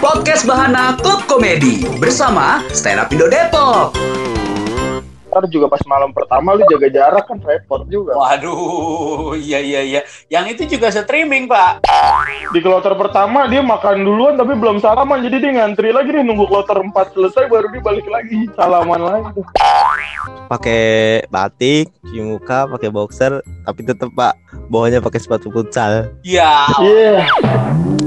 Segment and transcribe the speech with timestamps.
[0.00, 3.92] Podcast Bahana Klub Komedi bersama Stand Up Indo Depok.
[5.28, 8.16] Ntar juga pas malam pertama lu jaga jarak kan repot juga.
[8.16, 10.00] Waduh, iya iya iya.
[10.32, 11.84] Yang itu juga streaming, Pak.
[12.56, 16.48] Di kloter pertama dia makan duluan tapi belum salaman jadi dia ngantri lagi nih nunggu
[16.48, 19.40] kloter 4 selesai baru dia balik lagi salaman lagi.
[20.46, 24.38] pakai batik, cuci muka, pakai boxer, tapi tetap Pak
[24.72, 26.08] bawahnya pakai sepatu futsal.
[26.24, 27.26] Ya, Iya.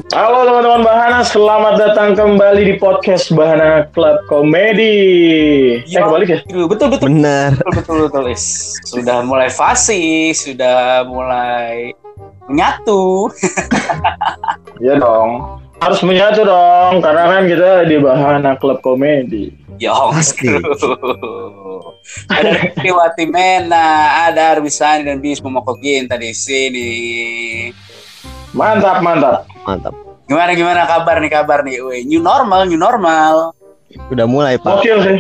[0.08, 4.96] Halo teman-teman Bahana, selamat datang kembali di podcast Bahana Club Comedy.
[5.76, 6.08] Eh Iya.
[6.08, 6.40] kembali ya?
[6.72, 7.60] Betul betul Benar.
[7.68, 8.24] betul betul betul.
[8.32, 8.80] Is.
[8.88, 11.92] Sudah mulai fasih, sudah mulai
[12.48, 13.28] menyatu.
[14.80, 15.60] Iya dong.
[15.84, 19.52] Harus menyatu dong, karena kan kita di Bahana Club Comedy.
[19.76, 20.48] Ya, Pasti.
[22.32, 23.88] ada Riwati Mena,
[24.32, 26.90] ada Arwisani dan Bis Momokogin tadi di sini.
[28.50, 29.46] Mantap, mantap.
[29.70, 29.94] Mantap.
[30.26, 31.78] Gimana gimana kabar nih kabar nih?
[31.80, 33.54] Weh, new normal, new normal.
[34.10, 34.82] Udah mulai Pak.
[34.82, 35.18] Gokil sih.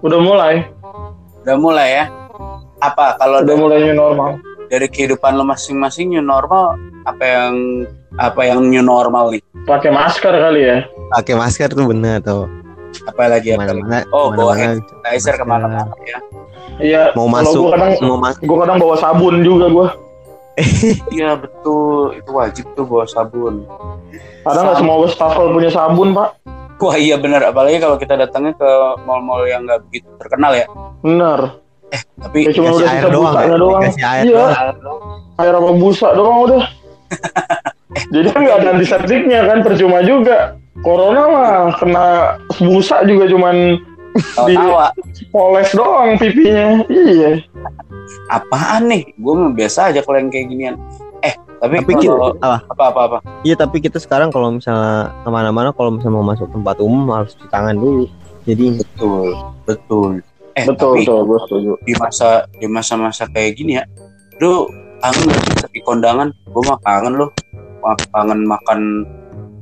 [0.00, 0.64] Udah mulai.
[1.44, 2.04] Udah mulai ya.
[2.80, 4.40] Apa kalau Udah dari, mulai new normal.
[4.68, 7.52] dari kehidupan lo masing-masing new normal apa yang
[8.16, 9.40] apa yang new normal nih?
[9.64, 10.78] Pakai masker kali ya.
[11.12, 12.48] Pakai masker tuh benar tuh.
[13.04, 13.64] Apa lagi apa?
[13.64, 14.00] Ke mana-mana.
[14.12, 15.34] Oh, bawa ke mana-mana Sanitizer masker.
[15.36, 16.18] ke mana-mana ya.
[16.74, 17.02] Iya.
[17.14, 18.40] Mau masuk, Gua kadang, mau masuk.
[18.44, 19.88] gua kadang bawa sabun juga gua.
[21.10, 23.66] Iya betul, itu wajib tuh bawa sabun.
[24.40, 26.38] Kadang nggak semua wastafel punya sabun pak.
[26.78, 28.70] Wah iya benar, apalagi kalau kita datangnya ke
[29.02, 30.66] mall-mall yang nggak begitu terkenal ya.
[31.00, 31.58] Bener.
[32.20, 33.30] Tapi Ya cuma udah air doang ya.
[33.30, 33.80] busanya doang.
[33.80, 34.34] Dikasih air Iya.
[34.74, 35.00] doang.
[35.34, 36.62] Air sama busa doang udah.
[38.14, 40.38] Jadi kan nggak ada antiseptiknya kan percuma juga.
[40.82, 42.06] Corona mah kena
[42.58, 43.78] busa juga cuman
[44.34, 44.86] tawa-tawa.
[45.28, 46.82] poles doang pipinya.
[46.86, 47.42] Iya.
[48.28, 49.02] Apaan nih?
[49.16, 50.76] Gue mah biasa aja kalau yang kayak ginian.
[51.20, 52.58] Eh, tapi, Tapi kita, kalau apa?
[52.68, 53.18] apa apa apa?
[53.42, 57.32] Iya tapi kita sekarang kalau misalnya ke mana-mana kalau misalnya mau masuk tempat umum harus
[57.32, 58.04] cuci tangan dulu.
[58.44, 59.32] Jadi Betul,
[59.64, 60.10] betul.
[60.54, 61.72] Eh, Betul tapi betul gue setuju.
[61.82, 63.84] di masa di masa-masa kayak gini ya,
[64.38, 64.68] lu
[65.00, 65.26] kangen
[65.72, 66.28] di kondangan?
[66.46, 67.30] Gue mah kangen loh.
[68.12, 68.80] Kangen makan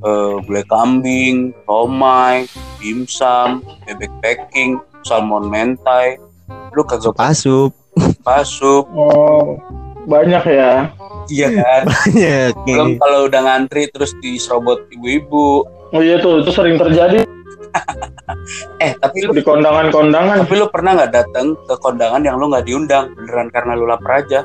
[0.03, 2.47] eh, gulai kambing, somai,
[2.79, 6.19] dimsum, bebek packing, salmon mentai.
[6.75, 7.73] Lu kagak asup
[8.25, 9.61] masuk, Oh
[10.09, 10.89] banyak ya.
[11.31, 11.83] iya kan?
[11.93, 12.51] banyak.
[12.67, 15.67] Belum kalau udah ngantri terus diserobot ibu-ibu.
[15.93, 17.21] Oh iya tuh itu sering terjadi
[18.85, 20.45] Eh, tapi lu di kondangan-kondangan.
[20.45, 24.25] tapi lu pernah nggak datang ke kondangan yang lu nggak diundang beneran karena lu lapar
[24.25, 24.43] aja?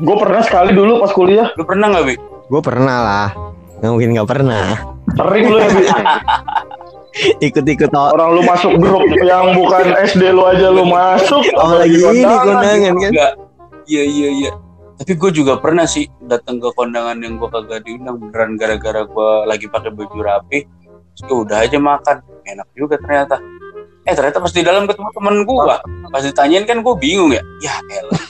[0.00, 1.52] Gue pernah sekali dulu pas kuliah.
[1.58, 2.14] Lu pernah nggak, Bi?
[2.48, 3.28] Gue pernah lah.
[3.80, 4.64] Nggak mungkin nggak pernah.
[5.16, 5.98] Sering lu ya.
[7.50, 11.42] Ikut-ikut oh, Orang lu masuk grup yang bukan SD lu aja lu masuk.
[11.60, 12.94] oh lagi ini kondangan kan.
[12.94, 13.32] Enggak.
[13.90, 14.50] Iya, iya, iya.
[15.00, 19.30] Tapi gue juga pernah sih datang ke kondangan yang gue kagak diundang beneran gara-gara gue
[19.48, 20.68] lagi pakai baju rapi.
[21.16, 23.40] Terus udah aja makan, enak juga ternyata.
[24.04, 25.64] Eh ternyata pas di dalam ketemu temen gue,
[26.12, 27.42] pas ditanyain kan gue bingung ya.
[27.64, 28.22] Ya elah,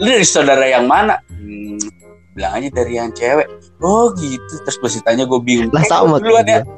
[0.00, 1.20] lu dari saudara yang mana?
[1.28, 1.76] Hmm,
[2.36, 3.48] bilang aja dari yang cewek.
[3.78, 5.72] Oh gitu, terus pas ditanya gue bingung.
[5.72, 6.60] Lah, Eh, sama gua duluan ya.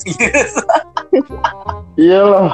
[1.99, 2.49] Iya lah.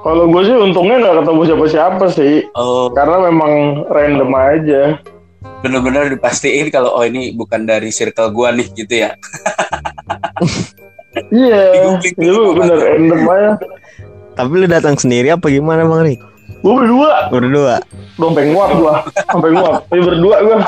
[0.00, 2.34] Kalau gue sih untungnya nggak ketemu siapa-siapa sih.
[2.54, 4.82] oh, Karena memang random aja.
[5.56, 9.14] bener-bener dipastiin kalau oh ini bukan dari circle gua nih gitu ya.
[11.32, 11.96] Iya.
[12.12, 13.50] Iya lu bener random aja.
[14.32, 16.20] Tapi lu datang sendiri apa gimana Bang Rik?
[16.66, 17.30] Gue berdua.
[17.30, 17.74] Berdua.
[18.18, 18.94] Dompeng nguap gua.
[19.30, 19.86] Sampai nguap.
[19.94, 20.58] Ini berdua gua.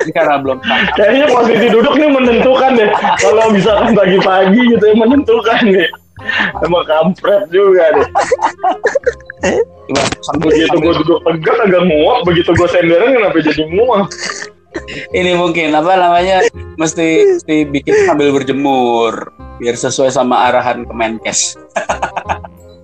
[0.00, 0.58] Ini karena belum.
[0.96, 2.88] Kayaknya posisi duduk nih menentukan deh.
[3.20, 5.88] Kalau misalkan pagi-pagi gitu ya menentukan nih.
[6.64, 8.08] Emang kampret juga deh.
[10.24, 12.18] Sambil, Begitu sambil- gue duduk tegak agak nguap.
[12.24, 14.08] Begitu gue senderan kenapa jadi nguap?
[15.16, 16.44] ini mungkin apa namanya
[16.76, 21.56] mesti mesti bikin sambil berjemur biar sesuai sama arahan Kemenkes.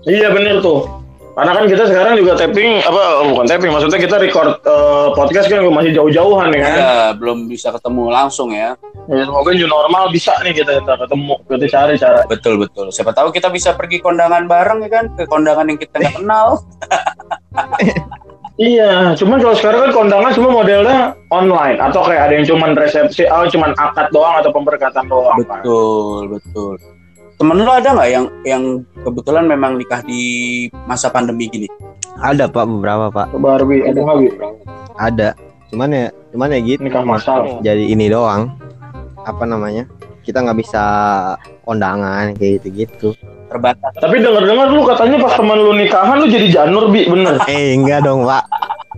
[0.05, 1.02] Iya bener tuh.
[1.33, 5.65] Karena kan kita sekarang juga tapping apa bukan tapping maksudnya kita record eh, podcast kan
[5.65, 6.73] masih jauh-jauhan ya kan.
[6.77, 8.77] Ya, belum bisa ketemu langsung ya.
[9.09, 12.21] Ya, semoga new normal bisa nih kita, kita ketemu kita cari cara.
[12.29, 12.93] Betul betul.
[12.93, 16.47] Siapa tahu kita bisa pergi kondangan bareng ya kan ke kondangan yang kita nggak kenal.
[18.61, 23.25] Iya, cuman kalau sekarang kan kondangan semua modelnya online atau kayak ada yang cuman resepsi,
[23.27, 25.41] oh cuman akad doang atau pemberkatan doang.
[25.49, 25.65] kan.
[25.65, 26.77] Betul betul.
[27.41, 28.63] Temen lu ada nggak yang yang
[29.03, 31.67] kebetulan memang nikah di masa pandemi gini?
[32.21, 33.35] Ada Pak beberapa Pak.
[33.41, 34.29] Barbie, ada nggak Bi?
[35.01, 35.29] Ada.
[35.73, 36.81] Cuman ya cuman ya gitu.
[36.85, 37.59] Nikah masal.
[37.65, 38.53] Jadi ini doang.
[39.25, 39.89] Apa namanya?
[40.23, 40.85] Kita nggak bisa
[41.67, 43.17] kondangan kayak gitu-gitu.
[43.51, 43.93] Terbatas.
[43.99, 47.43] Tapi dengar-dengar lu katanya pas teman lu nikahan lu jadi janur bi, bener?
[47.51, 48.45] Eh enggak dong Pak.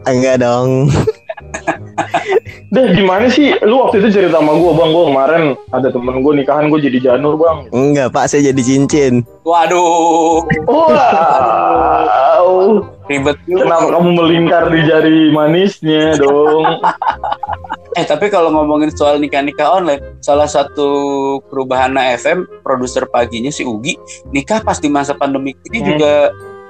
[0.04, 0.92] Enggak dong.
[2.74, 3.54] Deh gimana sih?
[3.62, 6.98] Lu waktu itu cerita sama gue bang, gue kemarin ada temen gue nikahan gue jadi
[7.00, 7.70] janur bang.
[7.70, 9.22] Enggak pak, saya jadi cincin.
[9.42, 12.48] Waduh, Wow.
[13.06, 13.68] ribet juga.
[13.68, 16.66] Kenapa kamu melingkar di jari manisnya dong?
[17.94, 20.90] Eh tapi kalau ngomongin soal nikah-nikah online, salah satu
[21.46, 23.94] perubahan FM produser paginya si Ugi
[24.34, 25.88] nikah pas di masa pandemi ini Hmm.
[25.94, 26.12] juga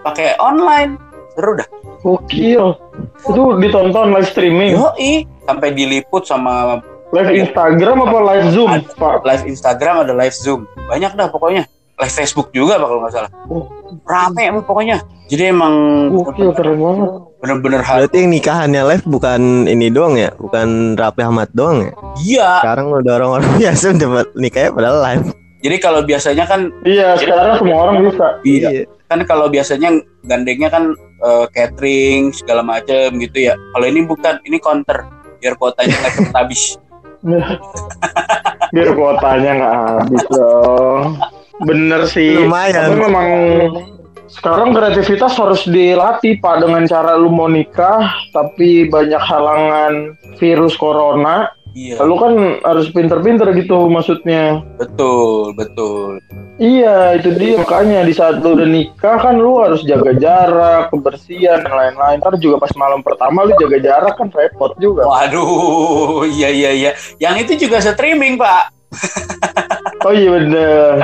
[0.05, 1.01] pakai online.
[1.33, 1.65] Seru dah.
[2.05, 2.77] Gokil.
[3.23, 6.83] Itu ditonton live streaming, Yoi, sampai diliput sama
[7.15, 9.23] live Instagram apa live Zoom, Pak?
[9.23, 10.67] live Instagram ada live Zoom.
[10.91, 11.65] Banyak dah pokoknya.
[11.95, 13.31] Live Facebook juga Pak, kalau nggak salah.
[13.47, 13.71] Oh.
[14.03, 14.99] Rame emang pokoknya.
[15.31, 15.73] Jadi emang
[16.11, 17.11] Gokil keren banget.
[17.39, 18.05] bener-bener hal.
[18.05, 19.41] Berarti yang nikahannya live bukan
[19.71, 21.93] ini doang ya, bukan Rapi Ahmad doang ya.
[22.19, 22.51] Iya.
[22.67, 25.25] Sekarang udah orang-orang biasa udah nikahnya padahal live.
[25.65, 28.27] Jadi kalau biasanya kan Iya, sekarang semua orang bisa.
[28.45, 28.69] Iya.
[29.15, 30.91] Kan kalau biasanya gandengnya kan
[31.23, 33.55] eh, catering segala macam gitu ya.
[33.55, 35.07] Kalau ini bukan, ini counter
[35.39, 36.63] biar kuotanya nggak cepet habis.
[38.75, 41.17] Biar kuotanya nggak habis dong.
[41.63, 42.43] Bener sih.
[42.43, 42.91] Lumayan.
[42.91, 43.29] Tapi memang
[44.35, 51.55] sekarang kreativitas harus dilatih pak dengan cara lu mau nikah tapi banyak halangan virus corona
[51.75, 56.23] Iya, lu kan harus pinter-pinter gitu maksudnya betul, betul.
[56.63, 61.67] iya itu dia makanya di saat lu udah nikah kan lu harus jaga jarak kebersihan
[61.67, 66.47] dan lain-lain ntar juga pas malam pertama lu jaga jarak kan repot juga Waduh, iya
[66.55, 66.91] iya iya.
[67.19, 68.71] Yang itu juga streaming pak.
[70.05, 70.95] oh iya bener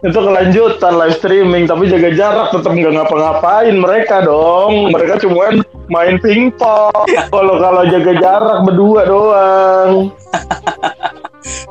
[0.00, 5.60] itu kelanjutan live streaming tapi jaga jarak tetap nggak ngapa-ngapain mereka dong mereka cuma
[5.92, 10.08] main pingpong kalau kalau jaga jarak berdua doang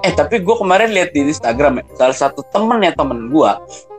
[0.01, 3.51] Eh tapi gue kemarin lihat di Instagram ya, salah satu temen ya temen gue,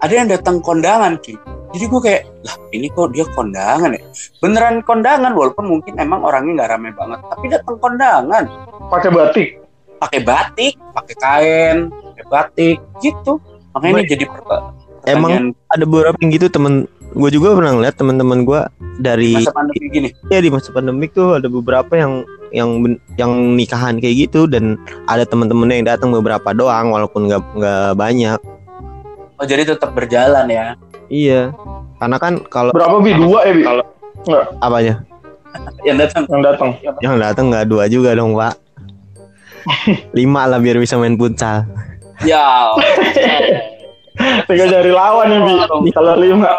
[0.02, 1.38] ada yang datang kondangan cuy.
[1.70, 4.02] Jadi gue kayak, lah ini kok dia kondangan ya?
[4.42, 8.44] Beneran kondangan walaupun mungkin emang orangnya nggak rame banget, tapi datang kondangan.
[8.90, 9.48] pakai batik
[10.00, 13.36] Pakai batik, pakai kain, pakai batik, gitu.
[13.70, 14.64] Makanya ini jadi perta-
[15.02, 16.74] Emang pertanyaan ada beberapa yang gitu temen
[17.10, 18.60] gue juga pernah ngeliat teman-teman gue
[18.98, 20.08] dari masa pandemi gini.
[20.28, 22.70] ya di masa pandemik tuh ada beberapa yang yang
[23.16, 28.38] yang nikahan kayak gitu dan ada teman-temannya yang datang beberapa doang walaupun nggak nggak banyak
[29.36, 30.76] Oh jadi tetap berjalan ya.
[31.08, 31.50] iya
[31.96, 33.88] karena kan kalau berapa bi dua ya bi Kalau-
[34.60, 34.94] apanya
[35.82, 36.22] Yang datang.
[36.28, 36.68] yang datang
[37.00, 38.54] yang datang nggak dua juga dong pak
[40.18, 41.64] lima lah biar bisa main futsal.
[42.24, 42.74] Ya.
[44.48, 45.54] tinggal cari lawan ya bi.
[45.92, 46.52] Kalau lima.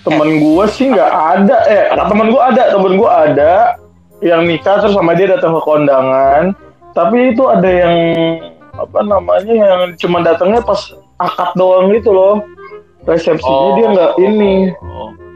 [0.00, 1.56] temen gua sih nggak ada.
[1.68, 3.52] Eh temen gua ada temen gua ada
[4.20, 6.56] yang nikah terus sama dia datang ke kondangan.
[6.90, 7.94] Tapi itu ada yang
[8.74, 10.90] apa namanya yang cuma datangnya pas
[11.22, 12.42] akad doang gitu loh.
[13.06, 14.54] Resepsinya dia nggak ini.
[14.84, 15.29] Oh.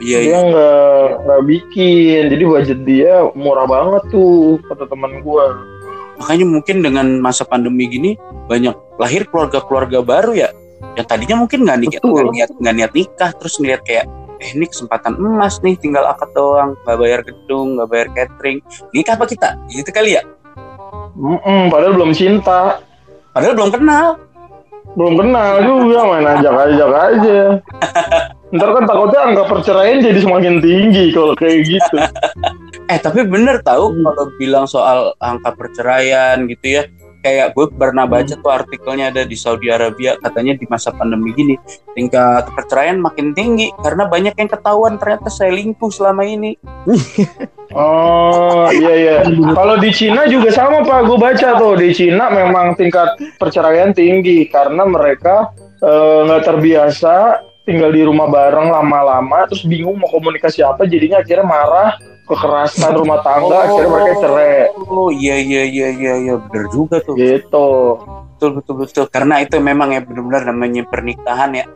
[0.00, 0.24] Iya iya.
[0.24, 5.52] dia nggak nggak bikin jadi budget dia murah banget tuh kata teman gua
[6.20, 8.12] Makanya mungkin dengan masa pandemi gini
[8.44, 10.52] banyak lahir keluarga-keluarga baru ya.
[10.92, 14.04] Yang tadinya mungkin nggak niat, nggak niat, niat nikah, terus ngeliat kayak
[14.36, 18.60] eh ini kesempatan emas nih, tinggal akad doang, nggak bayar gedung, nggak bayar catering,
[18.92, 19.48] nikah apa kita?
[19.72, 20.22] Gitu kali ya.
[21.16, 22.84] Mm-mm, padahal belum cinta
[23.30, 24.06] Padahal belum kenal.
[24.98, 27.38] Belum kenal juga main ajak ajak aja
[28.50, 31.96] ntar kan takutnya angka perceraian jadi semakin tinggi kalau kayak gitu
[32.90, 34.02] Eh tapi bener tahu Hmm.
[34.02, 36.82] kalau bilang soal angka perceraian gitu ya.
[37.22, 38.42] Kayak gue pernah baca Hmm.
[38.42, 41.54] tuh artikelnya ada di Saudi Arabia katanya di masa pandemi gini
[41.94, 46.58] tingkat perceraian makin tinggi karena banyak yang ketahuan ternyata selingkuh selama ini.
[47.74, 49.16] oh iya iya.
[49.28, 51.06] Kalau di Cina juga sama pak.
[51.06, 57.92] Gue baca tuh di Cina memang tingkat perceraian tinggi karena mereka eh, nggak terbiasa tinggal
[57.92, 61.90] di rumah bareng lama-lama terus bingung mau komunikasi apa jadinya akhirnya marah
[62.30, 67.14] kekerasan rumah tangga akhirnya mereka cerai Oh iya iya iya iya iya bener juga tuh.
[67.14, 67.98] gitu
[68.32, 71.68] Betul betul betul karena itu memang ya benar-benar namanya pernikahan ya.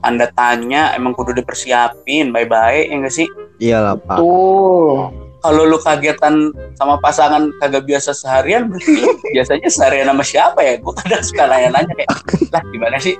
[0.00, 3.28] Anda tanya emang kudu dipersiapin baik-baik ya enggak sih?
[3.56, 5.08] iyalah pak tuh
[5.38, 10.76] Kalau lu kagetan sama pasangan kagak biasa seharian berarti lu biasanya seharian sama siapa ya?
[10.76, 12.10] Gue kadang suka nanya-nanya kayak
[12.50, 13.16] lah gimana sih?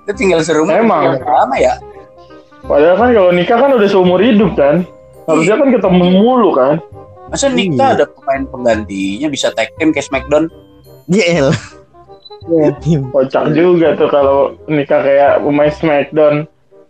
[0.00, 1.18] Itu tinggal serumah Emang.
[1.18, 1.74] lama ya.
[2.60, 4.86] Padahal kan kalau nikah kan udah seumur hidup kan.
[5.28, 6.76] Harusnya kan ketemu mulu kan.
[7.30, 10.50] Masa nikah ada pemain penggantinya bisa tag team kayak Smackdown?
[11.10, 11.54] GL
[13.14, 16.34] Kocak juga tuh kalau nikah kayak pemain Smackdown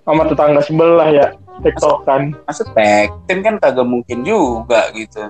[0.08, 1.26] sama tetangga sebelah ya.
[1.60, 2.32] Tektokan.
[2.48, 5.28] Masa tag team kan kagak mungkin juga gitu.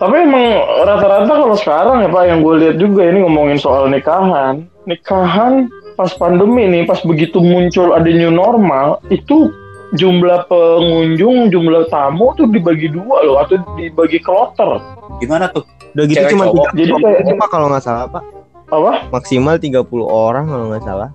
[0.00, 4.64] Tapi emang rata-rata kalau sekarang ya Pak yang gue lihat juga ini ngomongin soal nikahan.
[4.88, 9.52] Nikahan pas pandemi nih, pas begitu muncul ada new normal, itu
[9.92, 14.78] jumlah pengunjung, jumlah tamu tuh dibagi dua loh, atau dibagi kloter.
[15.18, 15.66] Gimana tuh?
[15.90, 16.66] Udah gitu Cewek cuma cowok.
[16.70, 18.22] tiga Jadi puluh kayak- Pak kalau nggak salah Pak.
[18.70, 18.92] Apa?
[19.10, 21.10] Maksimal 30 orang kalau nggak salah.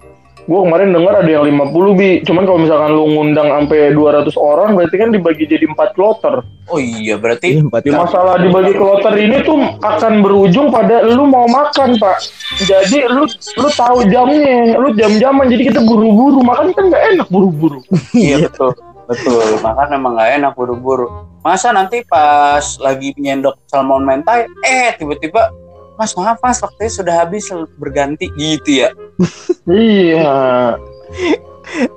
[0.45, 2.21] Gue kemarin dengar ada yang 50 bi.
[2.21, 6.45] Cuman kalau misalkan lu ngundang sampai 200 orang, berarti kan dibagi jadi 4 kloter.
[6.69, 7.89] Oh iya berarti Iya, empat di.
[7.93, 12.17] Masalah dibagi kloter ini tuh akan berujung pada lu mau makan pak.
[12.61, 13.25] Jadi lu
[13.57, 15.49] lu tahu jamnya, lu jam-jaman.
[15.49, 17.81] Jadi kita buru-buru makan kan nggak enak buru-buru.
[18.13, 18.73] Iya betul
[19.05, 21.07] betul makan emang nggak enak buru-buru
[21.45, 25.53] masa nanti pas lagi nyendok salmon mentai eh tiba-tiba
[25.95, 28.89] mas maaf mas waktunya sudah habis berganti gitu ya
[29.65, 30.77] Iya.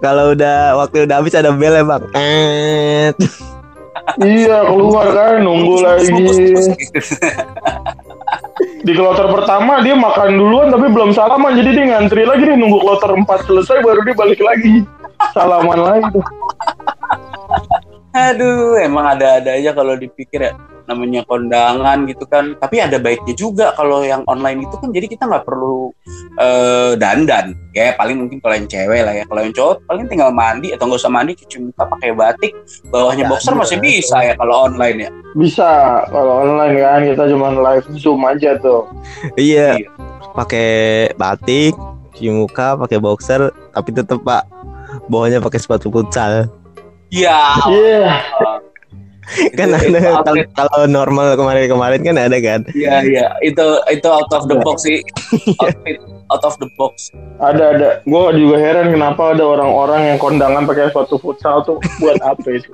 [0.00, 2.02] Kalau udah waktu udah habis ada bel ya bang.
[2.16, 3.08] Eh,
[4.16, 6.16] Iya keluar kan nunggu lagi.
[8.80, 12.80] Di kloter pertama dia makan duluan tapi belum salaman jadi dia ngantri lagi nih nunggu
[12.80, 14.88] kloter 4 selesai baru dia balik lagi.
[15.36, 16.24] Salaman lagi tuh.
[18.18, 20.52] Aduh emang ada-ada aja kalau dipikir ya
[20.88, 25.28] namanya kondangan gitu kan tapi ada baiknya juga kalau yang online itu kan jadi kita
[25.28, 25.92] nggak perlu
[26.40, 30.32] eh, dandan ya paling mungkin kalau yang cewek lah ya kalau yang cowok paling tinggal
[30.32, 32.52] mandi atau nggak usah mandi cuci muka pakai batik
[32.88, 35.68] bawahnya Ya, boxer masih bisa ya kalau online ya Bisa
[36.08, 38.88] kalau online kan kita cuma live zoom aja tuh.
[39.36, 39.76] iya.
[39.76, 39.92] Iya.
[40.32, 40.70] Pakai
[41.20, 41.76] batik,
[42.16, 44.48] cuci muka, pakai boxer, tapi tetap pak
[45.12, 46.48] bawahnya pakai sepatu futsal.
[47.08, 47.40] Iya.
[47.68, 48.12] Iya.
[49.60, 50.00] kan ada
[50.56, 52.60] kalau, normal kemarin-kemarin kan ada kan.
[52.72, 55.04] Iya iya itu itu out of the box sih
[55.60, 56.00] outfit
[56.32, 57.12] out of the box.
[57.40, 57.88] Ada ada.
[58.04, 62.72] Gue juga heran kenapa ada orang-orang yang kondangan pakai sepatu futsal tuh buat apa itu?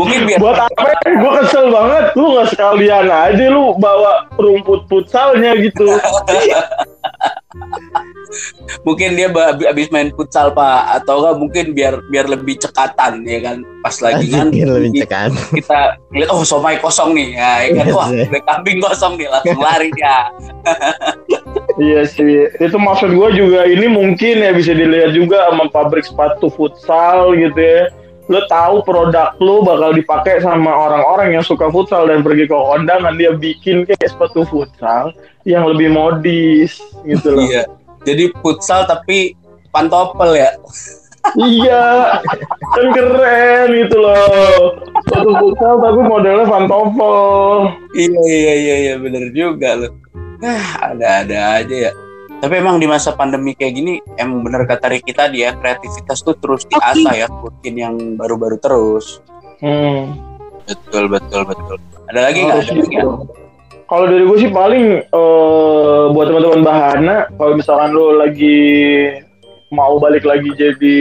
[0.00, 0.88] Mungkin biar buat apa?
[1.04, 2.04] Gue kesel banget.
[2.16, 5.84] Lu nggak sekalian aja lu bawa rumput futsalnya gitu.
[8.82, 9.28] mungkin dia
[9.68, 14.32] habis main futsal pak atau enggak mungkin biar biar lebih cekatan ya kan pas lagi
[14.32, 15.30] ngantuk lebih kita, cekan.
[15.52, 15.80] kita
[16.14, 17.86] lihat oh somai kosong nih ya, ya kan?
[17.86, 18.08] Iya wah
[18.48, 20.18] kambing kosong nih langsung lari dia
[21.78, 22.50] iya sih.
[22.60, 27.58] Itu maksud gue juga ini mungkin ya bisa dilihat juga sama pabrik sepatu futsal gitu
[27.58, 27.90] ya.
[28.24, 33.20] Lo tahu produk lo bakal dipakai sama orang-orang yang suka futsal dan pergi ke kondangan
[33.20, 35.12] dia bikin kayak sepatu futsal
[35.44, 37.44] yang lebih modis gitu loh.
[37.44, 37.68] iya
[38.04, 39.34] jadi futsal tapi
[39.68, 40.52] pantopel ya
[41.34, 42.20] Iya,
[42.76, 44.76] kan keren gitu loh.
[45.08, 47.72] Satu futsal tapi modelnya pantofel.
[47.96, 49.92] iya iya iya iya bener juga loh
[50.44, 51.92] ah ada-ada aja ya
[52.38, 56.36] tapi emang di masa pandemi kayak gini emang bener kata Ricky tadi ya kreativitas tuh
[56.36, 59.24] terus diasah ya bikin yang baru-baru terus
[59.64, 60.12] Hmm.
[60.68, 63.04] betul betul betul ada lagi nggak Harus ada lagi ya?
[63.84, 69.12] Kalau dari gue sih paling eh, buat teman-teman bahana, kalau misalkan lo lagi
[69.74, 70.98] mau balik lagi jadi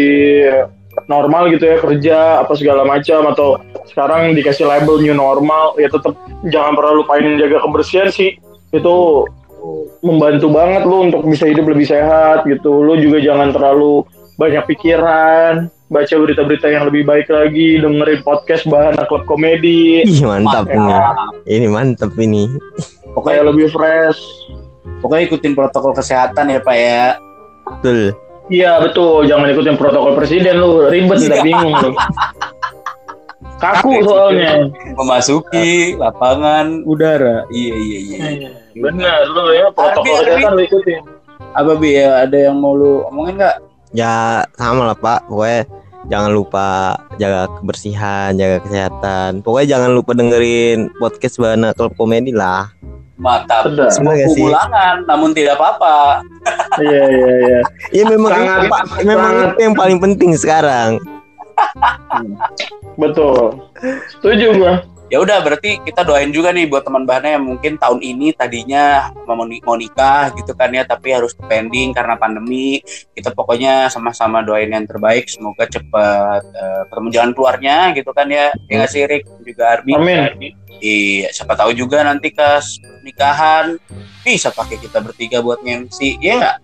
[1.09, 3.57] normal gitu ya kerja apa segala macam atau
[3.89, 6.13] sekarang dikasih label new normal ya tetap
[6.47, 8.35] jangan pernah lupain jaga kebersihan sih.
[8.73, 9.25] Itu
[10.03, 12.83] membantu banget lo untuk bisa hidup lebih sehat gitu.
[12.83, 14.03] Lo juga jangan terlalu
[14.35, 15.53] banyak pikiran
[15.87, 20.89] baca berita-berita yang lebih baik lagi dengerin podcast bahana klub komedi Ih mantap ini.
[20.89, 21.01] Ya,
[21.47, 22.49] Ini mantap ini.
[23.13, 24.17] pokoknya lebih fresh
[24.99, 27.05] pokoknya ikutin protokol kesehatan ya pak ya
[27.63, 28.11] Betul.
[28.45, 31.91] Iya betul, jangan ikutin protokol presiden lu ribet udah bingung lu.
[33.55, 34.67] Kaku soalnya.
[34.93, 41.01] memasuki lapangan udara iya iya iya Benar, lu ya protokol kesehatan lu ikutin.
[41.53, 43.55] apa bi ya ada yang mau lu omongin nggak
[43.93, 45.29] Ya sama lah Pak.
[45.29, 45.69] Pokoknya
[46.09, 46.67] jangan lupa
[47.15, 49.39] jaga kebersihan, jaga kesehatan.
[49.39, 52.73] Pokoknya jangan lupa dengerin podcast Bahana Klub Komedi lah.
[54.01, 54.41] Bener gak sih?
[54.43, 56.25] ulangan namun tidak apa-apa
[56.81, 57.59] Iya iya iya.
[57.93, 60.97] Ya memang Sangat- Pak, memang sangat- itu yang paling penting sekarang.
[62.97, 63.61] Betul.
[64.09, 64.73] Setuju gua.
[65.13, 69.13] Ya udah berarti kita doain juga nih buat teman bahana yang mungkin tahun ini tadinya
[69.29, 72.81] mau, mau nikah gitu kan ya tapi harus pending karena pandemi
[73.13, 78.49] kita pokoknya sama-sama doain yang terbaik semoga cepat eh, ketemu jalan keluarnya gitu kan ya
[78.65, 80.17] ya nggak sih Rick juga Arbi Amin.
[80.17, 80.49] Arbi.
[80.81, 83.77] iya siapa tahu juga nanti kas nikahan
[84.25, 86.57] bisa pakai kita bertiga buat MC ya nggak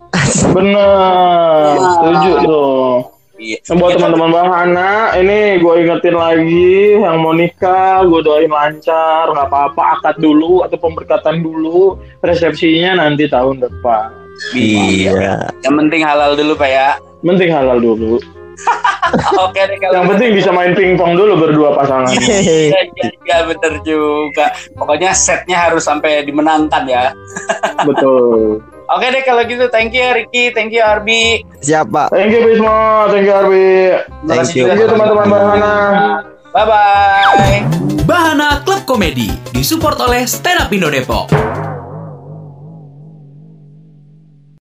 [0.54, 1.78] Benar.
[1.78, 3.19] Setuju tuh.
[3.40, 9.48] Iya buat teman-teman bahana, ini gue ingetin lagi yang mau nikah, gue doain lancar, nggak
[9.48, 14.12] apa-apa, akad dulu atau pemberkatan dulu, resepsinya nanti tahun depan.
[14.56, 15.36] iya Iya.
[15.68, 18.24] yang penting halal dulu pak ya Penting halal dulu.
[19.46, 22.10] Oke deh kalau Yang penting bisa main pingpong dulu berdua pasangan.
[22.14, 24.54] Iya, iya, iya, bener juga.
[24.76, 27.14] Pokoknya setnya harus sampai dimenangkan ya.
[27.88, 28.62] Betul.
[28.90, 31.46] Oke deh kalau gitu, thank you ya Ricky, thank you Arbi.
[31.62, 32.10] Siapa?
[32.10, 33.70] Thank you Bismo, thank you Arbi.
[33.94, 34.64] Terima Thank kasih you.
[34.66, 35.74] juga Thank you teman-teman Bahana.
[36.50, 37.62] Bye bye.
[38.10, 41.30] Bahana Klub Komedi disupport oleh Stand Up Indo Depok.